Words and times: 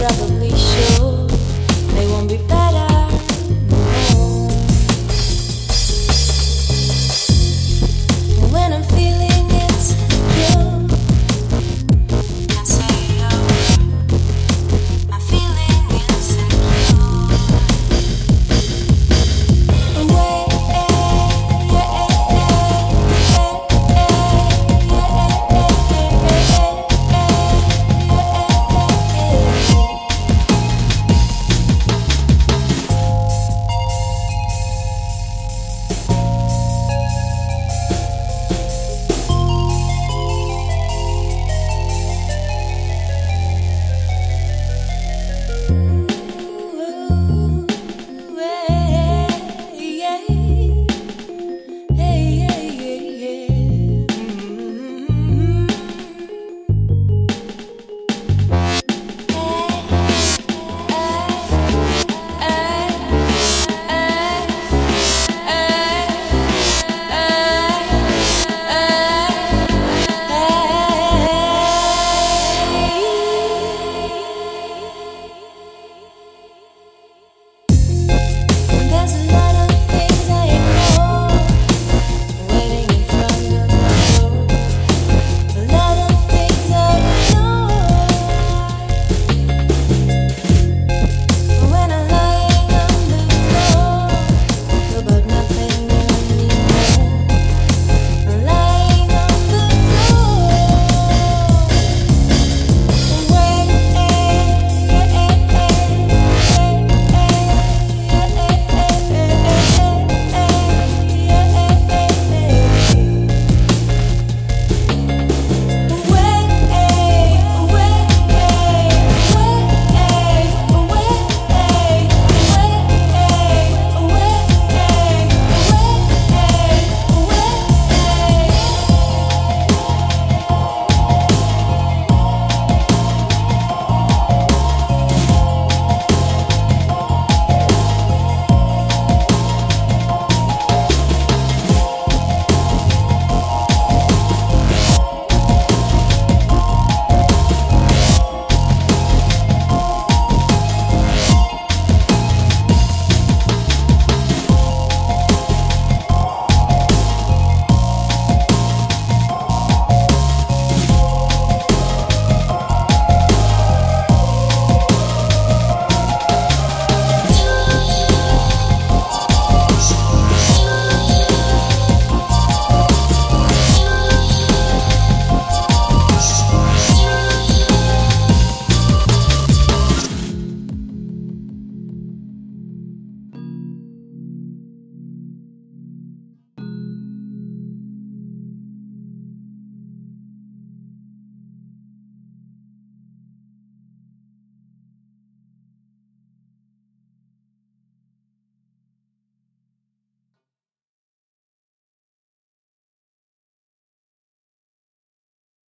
brother. 0.00 0.39